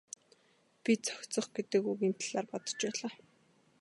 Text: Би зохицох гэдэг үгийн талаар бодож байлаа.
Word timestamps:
Би 0.83 0.91
зохицох 1.05 1.47
гэдэг 1.55 1.83
үгийн 1.91 2.15
талаар 2.19 2.45
бодож 2.51 2.73
байлаа. 2.83 3.13